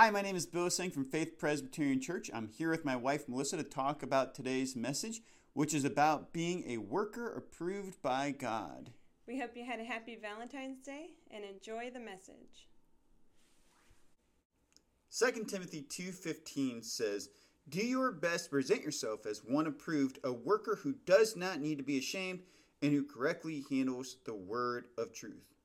Hi, 0.00 0.10
my 0.10 0.22
name 0.22 0.36
is 0.36 0.46
Bill 0.46 0.70
Seng 0.70 0.92
from 0.92 1.04
Faith 1.04 1.38
Presbyterian 1.38 2.00
Church. 2.00 2.30
I'm 2.32 2.46
here 2.46 2.70
with 2.70 2.84
my 2.84 2.94
wife 2.94 3.28
Melissa 3.28 3.56
to 3.56 3.64
talk 3.64 4.04
about 4.04 4.32
today's 4.32 4.76
message, 4.76 5.22
which 5.54 5.74
is 5.74 5.84
about 5.84 6.32
being 6.32 6.62
a 6.68 6.76
worker 6.76 7.32
approved 7.32 8.00
by 8.00 8.30
God. 8.30 8.92
We 9.26 9.40
hope 9.40 9.56
you 9.56 9.64
had 9.64 9.80
a 9.80 9.84
happy 9.84 10.14
Valentine's 10.14 10.78
Day 10.78 11.14
and 11.32 11.42
enjoy 11.44 11.90
the 11.90 11.98
message. 11.98 12.68
2 15.10 15.48
Timothy 15.48 15.82
2:15 15.82 16.84
says, 16.84 17.28
"Do 17.68 17.84
your 17.84 18.12
best 18.12 18.44
to 18.44 18.50
present 18.50 18.82
yourself 18.84 19.26
as 19.26 19.42
one 19.42 19.66
approved, 19.66 20.20
a 20.22 20.32
worker 20.32 20.76
who 20.76 20.92
does 20.92 21.34
not 21.34 21.58
need 21.58 21.78
to 21.78 21.82
be 21.82 21.98
ashamed 21.98 22.44
and 22.80 22.92
who 22.92 23.02
correctly 23.04 23.66
handles 23.68 24.18
the 24.22 24.34
word 24.36 24.90
of 24.96 25.12
truth." 25.12 25.57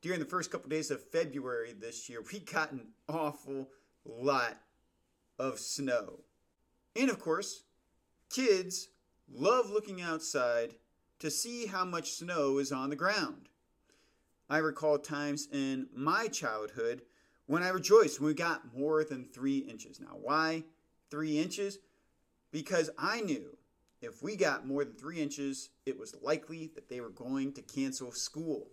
During 0.00 0.20
the 0.20 0.26
first 0.26 0.50
couple 0.50 0.68
days 0.68 0.90
of 0.90 1.02
February 1.10 1.72
this 1.72 2.08
year, 2.08 2.22
we 2.32 2.40
got 2.40 2.72
an 2.72 2.88
awful 3.08 3.68
lot 4.04 4.56
of 5.38 5.58
snow. 5.58 6.20
And 6.96 7.10
of 7.10 7.18
course, 7.18 7.64
kids 8.30 8.88
love 9.32 9.70
looking 9.70 10.00
outside 10.00 10.74
to 11.18 11.30
see 11.30 11.66
how 11.66 11.84
much 11.84 12.12
snow 12.12 12.58
is 12.58 12.72
on 12.72 12.90
the 12.90 12.96
ground. 12.96 13.48
I 14.48 14.58
recall 14.58 14.98
times 14.98 15.48
in 15.52 15.88
my 15.94 16.28
childhood 16.28 17.02
when 17.46 17.62
I 17.62 17.68
rejoiced 17.68 18.20
when 18.20 18.28
we 18.28 18.34
got 18.34 18.74
more 18.76 19.04
than 19.04 19.24
three 19.24 19.58
inches. 19.58 20.00
Now, 20.00 20.16
why 20.20 20.64
three 21.10 21.38
inches? 21.38 21.78
Because 22.50 22.88
I 22.98 23.20
knew 23.20 23.56
if 24.00 24.22
we 24.22 24.36
got 24.36 24.66
more 24.66 24.84
than 24.84 24.94
three 24.94 25.20
inches, 25.20 25.70
it 25.84 25.98
was 25.98 26.14
likely 26.22 26.70
that 26.74 26.88
they 26.88 27.00
were 27.00 27.10
going 27.10 27.52
to 27.54 27.62
cancel 27.62 28.12
school. 28.12 28.68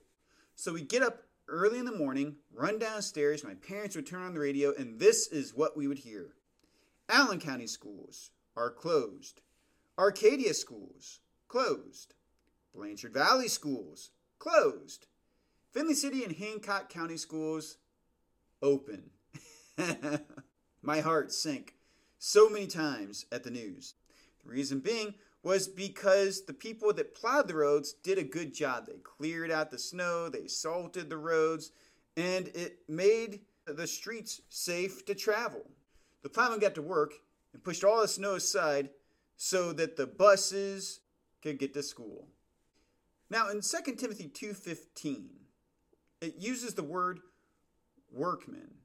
So 0.56 0.74
we 0.74 0.82
get 0.82 1.04
up 1.04 1.24
early 1.48 1.80
in 1.80 1.86
the 1.86 1.92
morning, 1.92 2.38
run 2.54 2.80
downstairs, 2.80 3.44
my 3.44 3.56
parents 3.56 3.96
would 3.96 4.08
turn 4.08 4.24
on 4.24 4.34
the 4.34 4.40
radio, 4.40 4.74
and 4.74 5.00
this 5.00 5.28
is 5.28 5.54
what 5.54 5.78
we 5.78 5.88
would 5.88 6.00
hear 6.00 6.36
Allen 7.10 7.40
County 7.40 7.68
schools 7.68 8.32
are 8.56 8.72
closed, 8.72 9.42
Arcadia 9.98 10.54
schools 10.54 11.20
closed, 11.48 12.16
Blanchard 12.74 13.14
Valley 13.14 13.50
schools 13.50 14.12
closed, 14.40 15.08
Findlay 15.74 15.94
City 15.94 16.24
and 16.24 16.36
Hancock 16.38 16.90
County 16.90 17.18
schools 17.18 17.78
open. 18.62 19.10
my 20.82 21.02
heart 21.02 21.34
sank 21.34 21.76
so 22.18 22.50
many 22.50 22.66
times 22.66 23.26
at 23.32 23.44
the 23.44 23.52
news. 23.52 23.96
The 24.44 24.52
reason 24.52 24.80
being 24.80 25.16
was 25.46 25.68
because 25.68 26.44
the 26.44 26.54
people 26.54 26.92
that 26.92 27.14
plowed 27.14 27.48
the 27.48 27.54
roads 27.54 27.94
did 27.94 28.18
a 28.18 28.24
good 28.24 28.52
job. 28.52 28.88
They 28.88 28.98
cleared 28.98 29.52
out 29.52 29.70
the 29.70 29.78
snow, 29.78 30.28
they 30.28 30.48
salted 30.48 31.08
the 31.08 31.18
roads, 31.18 31.72
and 32.18 32.48
it 32.56 32.80
made 32.90 33.42
the 33.68 33.86
streets 33.86 34.42
safe 34.50 35.06
to 35.06 35.14
travel. 35.14 35.62
The 36.24 36.30
plowman 36.30 36.58
got 36.58 36.74
to 36.76 36.82
work 36.82 37.14
and 37.54 37.64
pushed 37.64 37.84
all 37.84 38.02
the 38.02 38.08
snow 38.08 38.34
aside 38.34 38.90
so 39.38 39.72
that 39.74 39.98
the 39.98 40.08
buses 40.08 41.02
could 41.44 41.60
get 41.60 41.76
to 41.76 41.84
school. 41.84 42.28
Now 43.30 43.50
in 43.50 43.62
2 43.62 43.98
Timothy 43.98 44.28
2:15, 44.28 45.30
it 46.22 46.38
uses 46.38 46.74
the 46.74 46.82
word 46.82 47.20
workman. 48.12 48.80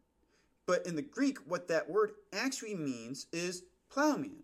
But 0.67 0.86
in 0.86 0.95
the 0.95 1.00
Greek 1.00 1.39
what 1.47 1.69
that 1.69 1.89
word 1.89 2.12
actually 2.34 2.74
means 2.74 3.28
is 3.33 3.62
plowman. 3.89 4.42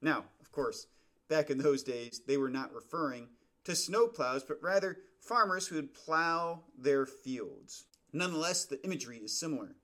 Now, 0.00 0.26
of 0.40 0.52
course, 0.52 0.86
Back 1.28 1.50
in 1.50 1.58
those 1.58 1.82
days, 1.82 2.20
they 2.26 2.36
were 2.36 2.50
not 2.50 2.72
referring 2.72 3.28
to 3.64 3.72
snowplows, 3.72 4.46
but 4.46 4.62
rather 4.62 4.98
farmers 5.20 5.66
who 5.66 5.76
would 5.76 5.92
plow 5.92 6.62
their 6.78 7.04
fields. 7.04 7.86
Nonetheless, 8.12 8.64
the 8.64 8.82
imagery 8.84 9.18
is 9.18 9.38
similar. 9.38 9.74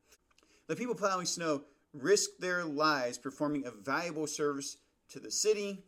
The 0.69 0.77
people 0.77 0.95
plowing 0.95 1.27
snow 1.27 1.65
risked 1.93 2.41
their 2.41 2.65
lives 2.65 3.19
performing 3.19 3.67
a 3.67 3.70
valuable 3.70 4.27
service 4.27 4.77
to 5.11 5.20
the 5.20 5.31
city, 5.31 5.85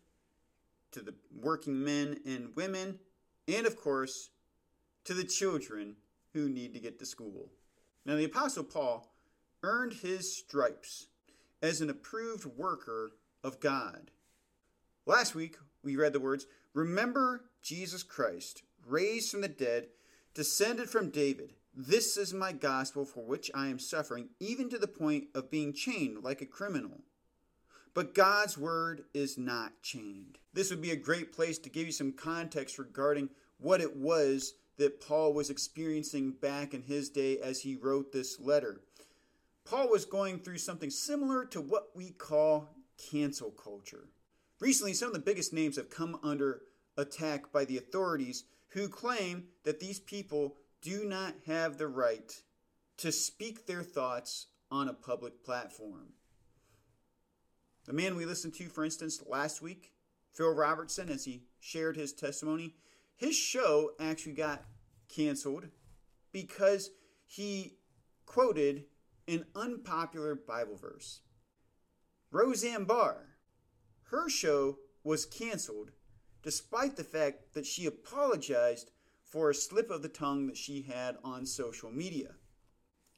to 0.92 1.00
the 1.00 1.14
working 1.40 1.82
men 1.82 2.20
and 2.26 2.54
women, 2.56 2.98
and 3.48 3.66
of 3.66 3.76
course, 3.76 4.30
to 5.04 5.14
the 5.14 5.24
children 5.24 5.96
who 6.32 6.48
need 6.48 6.74
to 6.74 6.80
get 6.80 6.98
to 6.98 7.06
school. 7.06 7.50
Now, 8.04 8.16
the 8.16 8.24
Apostle 8.24 8.64
Paul 8.64 9.14
earned 9.62 9.94
his 9.94 10.36
stripes 10.36 11.06
as 11.62 11.80
an 11.80 11.88
approved 11.88 12.44
worker 12.44 13.12
of 13.42 13.60
God. 13.60 14.10
Last 15.06 15.34
week, 15.34 15.58
we 15.82 15.96
read 15.96 16.14
the 16.14 16.20
words 16.20 16.46
Remember 16.72 17.44
Jesus 17.62 18.02
Christ, 18.02 18.62
raised 18.86 19.30
from 19.30 19.42
the 19.42 19.48
dead, 19.48 19.88
descended 20.32 20.88
from 20.88 21.10
David. 21.10 21.52
This 21.76 22.16
is 22.16 22.32
my 22.32 22.52
gospel 22.52 23.04
for 23.04 23.22
which 23.22 23.50
I 23.54 23.68
am 23.68 23.78
suffering, 23.78 24.30
even 24.40 24.70
to 24.70 24.78
the 24.78 24.86
point 24.86 25.24
of 25.34 25.50
being 25.50 25.74
chained 25.74 26.22
like 26.22 26.40
a 26.40 26.46
criminal. 26.46 27.00
But 27.92 28.14
God's 28.14 28.56
word 28.56 29.04
is 29.12 29.36
not 29.36 29.82
chained. 29.82 30.38
This 30.54 30.70
would 30.70 30.80
be 30.80 30.92
a 30.92 30.96
great 30.96 31.32
place 31.32 31.58
to 31.58 31.68
give 31.68 31.86
you 31.86 31.92
some 31.92 32.12
context 32.12 32.78
regarding 32.78 33.28
what 33.58 33.82
it 33.82 33.96
was 33.96 34.54
that 34.78 35.00
Paul 35.00 35.34
was 35.34 35.50
experiencing 35.50 36.32
back 36.32 36.72
in 36.72 36.82
his 36.82 37.10
day 37.10 37.38
as 37.38 37.60
he 37.60 37.76
wrote 37.76 38.10
this 38.10 38.40
letter. 38.40 38.80
Paul 39.64 39.90
was 39.90 40.06
going 40.06 40.38
through 40.38 40.58
something 40.58 40.90
similar 40.90 41.44
to 41.46 41.60
what 41.60 41.90
we 41.94 42.10
call 42.10 42.70
cancel 43.10 43.50
culture. 43.50 44.08
Recently, 44.60 44.94
some 44.94 45.08
of 45.08 45.14
the 45.14 45.20
biggest 45.20 45.52
names 45.52 45.76
have 45.76 45.90
come 45.90 46.18
under 46.22 46.62
attack 46.96 47.52
by 47.52 47.64
the 47.64 47.76
authorities 47.76 48.44
who 48.68 48.88
claim 48.88 49.44
that 49.64 49.80
these 49.80 50.00
people 50.00 50.56
do 50.80 51.04
not 51.04 51.34
have 51.46 51.78
the 51.78 51.88
right 51.88 52.42
to 52.98 53.10
speak 53.10 53.66
their 53.66 53.82
thoughts 53.82 54.46
on 54.70 54.88
a 54.88 54.94
public 54.94 55.44
platform. 55.44 56.12
The 57.86 57.92
man 57.92 58.16
we 58.16 58.24
listened 58.24 58.54
to, 58.54 58.68
for 58.68 58.84
instance, 58.84 59.22
last 59.26 59.60
week, 59.60 59.92
Phil 60.32 60.54
Robertson, 60.54 61.10
as 61.10 61.24
he 61.24 61.42
shared 61.60 61.96
his 61.96 62.12
testimony, 62.12 62.74
his 63.16 63.36
show 63.36 63.92
actually 64.00 64.32
got 64.32 64.64
canceled 65.08 65.68
because 66.32 66.90
he 67.24 67.76
quoted 68.26 68.84
an 69.28 69.44
unpopular 69.54 70.34
Bible 70.34 70.76
verse. 70.76 71.20
Roseanne 72.30 72.84
Barr, 72.84 73.33
her 74.10 74.28
show 74.28 74.78
was 75.02 75.26
canceled 75.26 75.90
despite 76.42 76.96
the 76.96 77.04
fact 77.04 77.54
that 77.54 77.66
she 77.66 77.86
apologized 77.86 78.90
for 79.22 79.50
a 79.50 79.54
slip 79.54 79.90
of 79.90 80.02
the 80.02 80.08
tongue 80.08 80.46
that 80.46 80.56
she 80.56 80.82
had 80.82 81.16
on 81.24 81.46
social 81.46 81.90
media. 81.90 82.34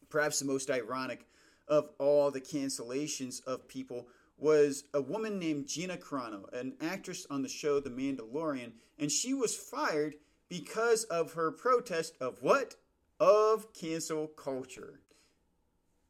Perhaps 0.08 0.38
the 0.38 0.44
most 0.44 0.70
ironic 0.70 1.26
of 1.68 1.90
all 1.98 2.30
the 2.30 2.40
cancellations 2.40 3.44
of 3.44 3.66
people 3.68 4.06
was 4.38 4.84
a 4.94 5.00
woman 5.00 5.38
named 5.38 5.66
Gina 5.66 5.96
Carano, 5.96 6.50
an 6.52 6.74
actress 6.80 7.26
on 7.28 7.42
the 7.42 7.48
show 7.48 7.80
The 7.80 7.90
Mandalorian, 7.90 8.72
and 8.98 9.10
she 9.10 9.34
was 9.34 9.56
fired 9.56 10.14
because 10.48 11.04
of 11.04 11.32
her 11.32 11.50
protest 11.50 12.14
of 12.20 12.42
what? 12.42 12.76
Of 13.18 13.72
cancel 13.72 14.28
culture. 14.28 15.00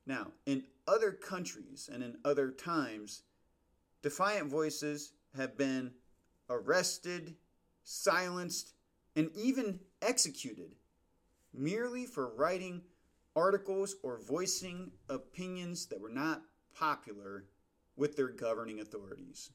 Now, 0.07 0.33
in 0.45 0.65
other 0.87 1.13
countries 1.13 1.89
and 1.93 2.03
in 2.03 2.19
other 2.25 2.51
times, 2.51 3.23
Defiant 4.07 4.49
voices 4.49 5.15
have 5.37 5.59
been 5.59 5.91
arrested, 6.49 7.35
silenced, 7.83 8.73
and 9.17 9.31
even 9.35 9.81
executed 10.01 10.77
merely 11.53 12.07
for 12.07 12.33
writing 12.37 12.83
articles 13.35 13.97
or 14.05 14.21
voicing 14.21 14.93
opinions 15.09 15.87
that 15.87 16.01
were 16.01 16.09
not 16.09 16.41
popular 16.73 17.47
with 17.97 18.15
their 18.15 18.29
governing 18.29 18.79
authorities. 18.79 19.51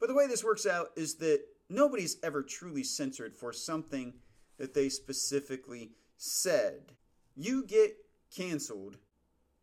But 0.00 0.08
the 0.08 0.16
way 0.16 0.26
this 0.26 0.42
works 0.42 0.66
out 0.66 0.88
is 0.96 1.14
that 1.18 1.42
nobody's 1.70 2.16
ever 2.24 2.42
truly 2.42 2.82
censored 2.82 3.36
for 3.36 3.52
something 3.52 4.14
that 4.58 4.74
they 4.74 4.88
specifically 4.88 5.92
said. 6.16 6.90
You 7.36 7.64
get 7.64 7.94
canceled 8.36 8.98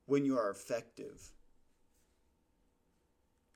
when 0.06 0.24
you 0.24 0.38
are 0.38 0.50
effective. 0.50 1.34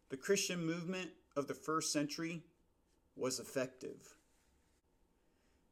The 0.10 0.18
Christian 0.18 0.66
movement 0.66 1.12
of 1.36 1.48
the 1.48 1.54
first 1.54 1.92
century 1.92 2.44
was 3.16 3.40
effective. 3.40 4.16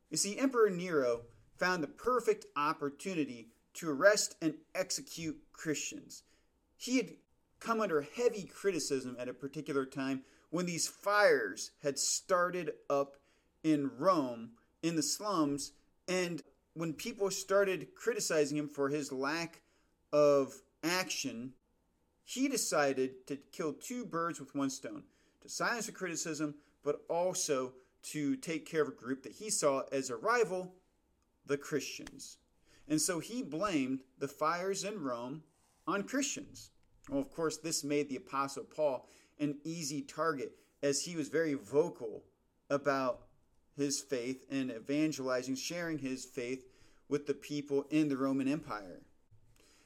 You 0.10 0.18
see, 0.18 0.38
Emperor 0.38 0.70
Nero 0.70 1.22
found 1.58 1.82
the 1.82 1.88
perfect 1.88 2.46
opportunity 2.56 3.50
to 3.76 3.90
arrest 3.90 4.36
and 4.42 4.56
execute 4.74 5.38
Christians. 5.54 6.24
He 6.78 6.98
had 6.98 7.12
come 7.60 7.82
under 7.82 8.02
heavy 8.02 8.44
criticism 8.44 9.16
at 9.20 9.30
a 9.30 9.34
particular 9.34 9.86
time 9.86 10.24
when 10.50 10.66
these 10.66 10.88
fires 10.88 11.72
had 11.82 11.98
started 11.98 12.72
up 12.90 13.18
in 13.64 13.92
Rome 13.98 14.52
in 14.84 14.96
the 14.96 15.04
slums, 15.04 15.72
and 16.08 16.44
when 16.74 16.94
people 16.94 17.32
started 17.32 17.96
criticizing 17.96 18.58
him 18.58 18.70
for 18.70 18.90
his 18.90 19.12
lack 19.12 19.62
of 20.14 20.62
action 20.84 21.54
he 22.26 22.50
decided 22.50 23.26
to 23.28 23.38
kill 23.52 23.72
two 23.72 24.04
birds 24.04 24.40
with 24.40 24.54
one 24.56 24.70
stone 24.70 25.04
to 25.42 25.48
silence 25.48 25.86
the 25.86 25.92
criticism, 25.92 26.56
but 26.84 27.02
also 27.08 27.74
to 28.02 28.36
take 28.36 28.66
care 28.66 28.82
of 28.82 28.88
a 28.88 28.92
group 28.92 29.24
that 29.24 29.34
he 29.34 29.50
saw 29.50 29.84
as 29.92 30.10
a 30.10 30.16
rival, 30.16 30.74
the 31.46 31.58
Christians. 31.58 32.38
And 32.88 33.00
so 33.00 33.20
he 33.20 33.44
blamed 33.44 34.02
the 34.20 34.28
fires 34.28 34.84
in 34.84 35.02
Rome 35.02 35.44
on 35.88 36.04
Christians. 36.04 36.72
Well, 37.10 37.22
of 37.22 37.32
course, 37.32 37.58
this 37.58 37.84
made 37.84 38.10
the 38.10 38.16
Apostle 38.16 38.64
Paul 38.64 39.08
an 39.40 39.60
easy 39.64 40.02
target 40.02 40.54
as 40.82 41.02
he 41.02 41.16
was 41.16 41.30
very 41.30 41.54
vocal 41.54 42.24
about 42.70 43.22
his 43.78 44.02
faith 44.02 44.46
and 44.50 44.72
evangelizing, 44.72 45.56
sharing 45.56 46.00
his 46.00 46.26
faith 46.26 46.66
with 47.08 47.28
the 47.28 47.34
people 47.34 47.86
in 47.92 48.10
the 48.10 48.18
Roman 48.18 48.48
Empire. 48.48 49.02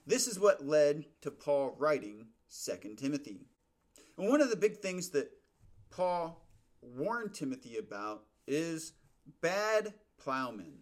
This 0.05 0.27
is 0.27 0.39
what 0.39 0.65
led 0.65 1.05
to 1.21 1.31
Paul 1.31 1.75
writing 1.77 2.27
2 2.65 2.95
Timothy. 2.95 3.45
And 4.17 4.29
one 4.29 4.41
of 4.41 4.49
the 4.49 4.55
big 4.55 4.77
things 4.77 5.09
that 5.09 5.31
Paul 5.91 6.45
warned 6.81 7.33
Timothy 7.33 7.77
about 7.77 8.23
is 8.47 8.93
bad 9.41 9.93
plowmen. 10.17 10.79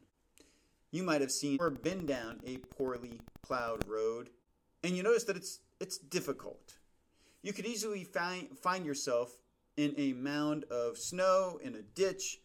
You 0.92 1.04
might 1.04 1.22
have 1.22 1.32
seen 1.32 1.58
or 1.60 1.70
been 1.70 2.06
down 2.06 2.40
a 2.46 2.58
poorly 2.58 3.20
plowed 3.44 3.88
road, 3.88 4.30
and 4.84 4.96
you 4.96 5.04
notice 5.04 5.26
that 5.26 5.38
it's 5.38 5.60
it's 5.80 5.98
difficult. 5.98 6.78
You 7.44 7.54
could 7.54 7.66
easily 7.66 8.04
find 8.04 8.58
find 8.58 8.86
yourself 8.86 9.42
in 9.76 9.94
a 9.98 10.14
mound 10.14 10.64
of 10.72 10.98
snow, 10.98 11.60
in 11.62 11.76
a 11.76 11.82
ditch, 11.82 12.40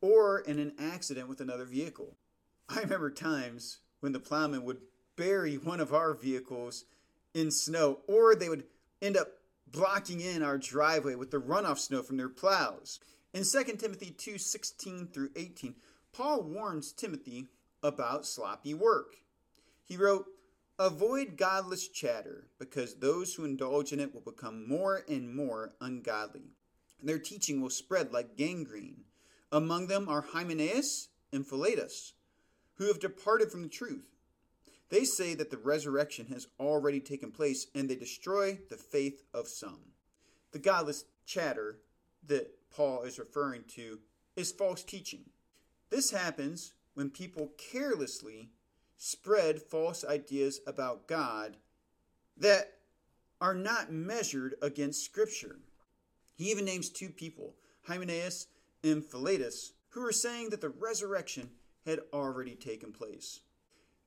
or 0.00 0.40
in 0.40 0.58
an 0.58 0.72
accident 0.78 1.28
with 1.28 1.40
another 1.40 1.64
vehicle. 1.64 2.16
I 2.68 2.80
remember 2.80 3.10
times 3.10 3.78
when 4.00 4.12
the 4.12 4.20
plowman 4.20 4.64
would 4.64 4.78
bury 5.18 5.56
one 5.56 5.80
of 5.80 5.92
our 5.92 6.14
vehicles 6.14 6.84
in 7.34 7.50
snow, 7.50 7.98
or 8.06 8.34
they 8.34 8.48
would 8.48 8.64
end 9.02 9.16
up 9.16 9.28
blocking 9.66 10.20
in 10.20 10.42
our 10.42 10.56
driveway 10.56 11.16
with 11.16 11.30
the 11.30 11.40
runoff 11.40 11.78
snow 11.78 12.02
from 12.02 12.16
their 12.16 12.28
plows. 12.28 13.00
In 13.34 13.44
2 13.44 13.76
Timothy 13.76 14.10
2 14.12 14.38
16 14.38 15.08
through 15.08 15.30
18, 15.36 15.74
Paul 16.12 16.42
warns 16.42 16.92
Timothy 16.92 17.48
about 17.82 18.24
sloppy 18.24 18.72
work. 18.72 19.16
He 19.84 19.96
wrote, 19.96 20.26
Avoid 20.78 21.36
godless 21.36 21.88
chatter, 21.88 22.46
because 22.58 22.94
those 22.94 23.34
who 23.34 23.44
indulge 23.44 23.92
in 23.92 23.98
it 23.98 24.14
will 24.14 24.20
become 24.20 24.68
more 24.68 25.02
and 25.08 25.34
more 25.34 25.72
ungodly. 25.80 26.52
Their 27.02 27.18
teaching 27.18 27.60
will 27.60 27.70
spread 27.70 28.12
like 28.12 28.36
gangrene. 28.36 29.04
Among 29.50 29.88
them 29.88 30.08
are 30.08 30.22
Hymenaeus 30.32 31.08
and 31.32 31.44
Philetus, 31.46 32.12
who 32.74 32.86
have 32.86 33.00
departed 33.00 33.50
from 33.50 33.62
the 33.62 33.68
truth. 33.68 34.17
They 34.90 35.04
say 35.04 35.34
that 35.34 35.50
the 35.50 35.58
resurrection 35.58 36.26
has 36.26 36.48
already 36.58 37.00
taken 37.00 37.30
place, 37.30 37.66
and 37.74 37.88
they 37.88 37.96
destroy 37.96 38.58
the 38.70 38.76
faith 38.76 39.22
of 39.34 39.48
some. 39.48 39.80
The 40.52 40.58
godless 40.58 41.04
chatter 41.26 41.78
that 42.26 42.50
Paul 42.70 43.02
is 43.02 43.18
referring 43.18 43.64
to 43.74 43.98
is 44.36 44.52
false 44.52 44.82
teaching. 44.82 45.24
This 45.90 46.10
happens 46.10 46.72
when 46.94 47.10
people 47.10 47.52
carelessly 47.58 48.50
spread 48.96 49.62
false 49.62 50.04
ideas 50.04 50.60
about 50.66 51.06
God 51.06 51.56
that 52.36 52.74
are 53.40 53.54
not 53.54 53.92
measured 53.92 54.54
against 54.62 55.04
Scripture. 55.04 55.58
He 56.34 56.50
even 56.50 56.64
names 56.64 56.88
two 56.88 57.10
people, 57.10 57.54
Hymenaeus 57.86 58.46
and 58.82 59.04
Philetus, 59.04 59.72
who 59.90 60.04
are 60.04 60.12
saying 60.12 60.50
that 60.50 60.60
the 60.60 60.68
resurrection 60.68 61.50
had 61.84 62.00
already 62.12 62.54
taken 62.54 62.92
place. 62.92 63.40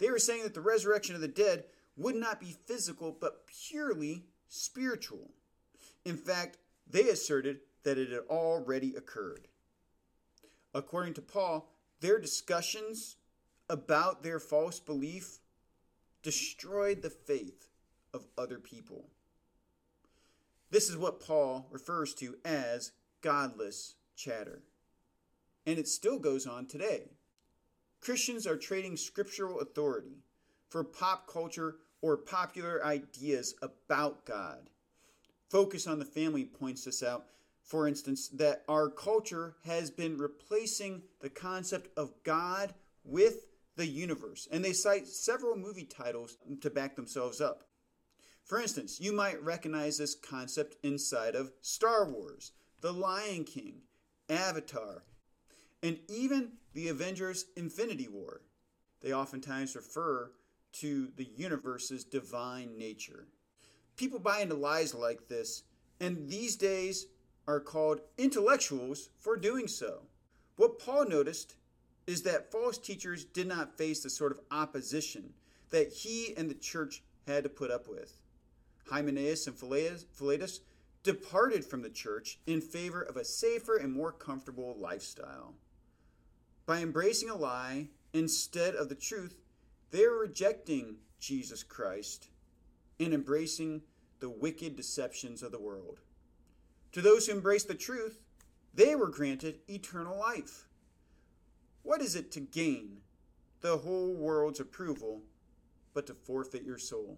They 0.02 0.10
were 0.10 0.18
saying 0.18 0.42
that 0.44 0.56
the 0.56 0.62
resurrection 0.62 1.14
of 1.14 1.22
the 1.22 1.28
dead 1.28 1.66
would 1.96 2.16
not 2.16 2.40
be 2.40 2.58
physical 2.66 3.16
but 3.18 3.46
purely 3.46 4.26
spiritual. 4.50 5.30
In 6.04 6.18
fact, 6.18 6.58
they 6.90 7.08
asserted 7.10 7.60
that 7.84 8.00
it 8.00 8.10
had 8.10 8.24
already 8.28 8.96
occurred. 8.96 9.48
According 10.74 11.14
to 11.14 11.22
Paul, 11.22 11.70
their 12.00 12.18
discussions 12.18 13.18
about 13.70 14.24
their 14.24 14.40
false 14.40 14.80
belief 14.80 15.38
destroyed 16.24 17.04
the 17.04 17.12
faith 17.12 17.68
of 18.12 18.26
other 18.40 18.58
people. 18.58 19.06
This 20.72 20.90
is 20.90 20.98
what 20.98 21.20
Paul 21.20 21.68
refers 21.70 22.16
to 22.16 22.38
as 22.44 22.92
godless 23.22 23.94
chatter. 24.16 24.64
And 25.68 25.78
it 25.78 25.88
still 25.88 26.18
goes 26.18 26.48
on 26.48 26.66
today. 26.66 27.12
Christians 28.02 28.48
are 28.48 28.58
trading 28.58 28.98
scriptural 28.98 29.60
authority 29.60 30.24
for 30.70 30.84
pop 30.84 31.28
culture 31.28 31.76
or 32.02 32.18
popular 32.18 32.84
ideas 32.84 33.54
about 33.62 34.26
God. 34.26 34.72
Focus 35.50 35.86
on 35.86 36.00
the 36.00 36.06
Family 36.06 36.44
points 36.44 36.86
this 36.86 37.04
out, 37.04 37.26
for 37.64 37.88
instance, 37.88 38.28
that 38.30 38.64
our 38.68 38.90
culture 38.90 39.56
has 39.66 39.92
been 39.92 40.18
replacing 40.18 41.04
the 41.20 41.30
concept 41.30 41.96
of 41.96 42.12
God 42.24 42.74
with 43.04 43.46
the 43.76 43.86
universe. 43.86 44.48
And 44.52 44.66
they 44.66 44.74
cite 44.74 45.08
several 45.08 45.56
movie 45.56 45.86
titles 45.86 46.38
to 46.62 46.70
back 46.72 46.96
themselves 46.96 47.40
up. 47.40 47.66
For 48.44 48.60
instance, 48.60 49.00
you 49.00 49.14
might 49.14 49.44
recognize 49.44 50.00
this 50.00 50.16
concept 50.16 50.76
inside 50.84 51.36
of 51.36 51.52
Star 51.62 52.10
Wars, 52.10 52.52
The 52.82 52.92
Lion 52.92 53.44
King, 53.44 53.82
Avatar, 54.28 55.04
and 55.84 56.00
even 56.08 56.54
the 56.74 56.90
Avengers 56.90 57.46
Infinity 57.56 58.08
War. 58.08 58.42
They 59.02 59.14
oftentimes 59.14 59.76
refer 59.76 60.32
to 60.74 61.10
the 61.16 61.28
universe's 61.36 62.04
divine 62.04 62.78
nature. 62.78 63.28
People 63.98 64.20
buy 64.20 64.40
into 64.40 64.56
lies 64.56 64.94
like 64.94 65.28
this, 65.28 65.64
and 66.00 66.30
these 66.30 66.56
days 66.56 67.08
are 67.48 67.60
called 67.60 68.02
intellectuals 68.18 69.10
for 69.20 69.36
doing 69.36 69.68
so. 69.68 70.04
What 70.56 70.80
Paul 70.80 71.06
noticed 71.08 71.56
is 72.08 72.24
that 72.24 72.52
false 72.52 72.78
teachers 72.78 73.26
did 73.26 73.48
not 73.48 73.78
face 73.78 74.04
the 74.04 74.10
sort 74.10 74.32
of 74.32 74.40
opposition 74.52 75.34
that 75.72 75.92
he 75.92 76.34
and 76.38 76.50
the 76.50 76.56
church 76.56 77.04
had 77.28 77.44
to 77.44 77.50
put 77.50 77.72
up 77.72 77.88
with. 77.88 78.18
Hymenaeus 78.90 79.48
and 79.48 79.56
Philetus 79.56 80.60
departed 81.04 81.66
from 81.66 81.82
the 81.82 81.90
church 81.90 82.40
in 82.46 82.62
favor 82.62 83.02
of 83.02 83.18
a 83.18 83.26
safer 83.26 83.78
and 83.78 83.92
more 83.92 84.12
comfortable 84.12 84.76
lifestyle. 84.80 85.56
By 86.66 86.82
embracing 86.82 87.30
a 87.30 87.36
lie 87.36 87.90
instead 88.14 88.76
of 88.76 88.90
the 88.90 88.96
truth, 88.96 89.36
they 89.92 90.06
are 90.06 90.18
rejecting 90.18 90.98
Jesus 91.20 91.64
Christ 91.64 92.30
and 93.00 93.14
embracing 93.14 93.82
the 94.20 94.30
wicked 94.30 94.76
deceptions 94.76 95.44
of 95.44 95.52
the 95.52 95.60
world. 95.60 96.00
To 96.94 97.02
those 97.02 97.26
who 97.28 97.34
embrace 97.34 97.64
the 97.64 97.74
truth, 97.74 98.20
they 98.74 98.96
were 98.96 99.10
granted 99.10 99.60
eternal 99.68 100.18
life. 100.18 100.68
What 101.84 102.02
is 102.02 102.16
it 102.16 102.32
to 102.34 102.40
gain 102.40 102.98
the 103.62 103.78
whole 103.78 104.14
world's 104.14 104.60
approval 104.60 105.22
but 105.94 106.08
to 106.08 106.14
forfeit 106.14 106.64
your 106.64 106.78
soul? 106.78 107.18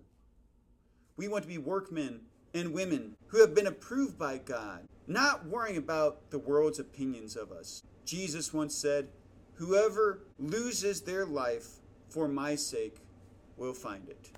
We 1.18 1.28
want 1.28 1.44
to 1.44 1.50
be 1.50 1.58
workmen 1.58 2.22
and 2.54 2.74
women 2.74 3.16
who 3.28 3.42
have 3.42 3.54
been 3.54 3.68
approved 3.68 4.18
by 4.18 4.38
God, 4.38 4.88
not 5.08 5.46
worrying 5.46 5.78
about 5.78 6.32
the 6.32 6.40
world's 6.40 6.80
opinions 6.80 7.36
of 7.36 7.52
us. 7.52 7.84
Jesus 8.06 8.54
once 8.54 8.76
said, 8.76 9.10
Whoever 9.56 10.20
loses 10.40 11.02
their 11.02 11.26
life 11.26 11.68
for 12.10 12.28
my 12.28 12.56
sake 12.56 12.98
will 13.58 13.74
find 13.74 14.08
it. 14.10 14.32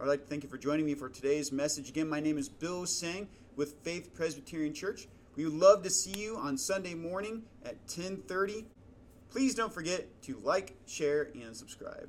I'd 0.00 0.08
like 0.08 0.22
to 0.22 0.26
thank 0.26 0.42
you 0.42 0.48
for 0.48 0.58
joining 0.58 0.86
me 0.86 0.94
for 0.94 1.08
today's 1.08 1.52
message. 1.52 1.88
Again, 1.90 2.08
my 2.08 2.20
name 2.20 2.38
is 2.38 2.48
Bill 2.48 2.86
Seng 2.86 3.28
with 3.56 3.74
Faith 3.82 4.14
Presbyterian 4.14 4.72
Church. 4.72 5.08
We 5.36 5.44
would 5.44 5.54
love 5.54 5.82
to 5.82 5.90
see 5.90 6.18
you 6.18 6.36
on 6.36 6.56
Sunday 6.56 6.94
morning 6.94 7.42
at 7.64 7.76
1030 7.86 8.66
Please 9.30 9.54
don't 9.54 9.72
forget 9.72 10.22
to 10.22 10.38
like, 10.42 10.76
share, 10.86 11.30
and 11.34 11.56
subscribe. 11.56 12.08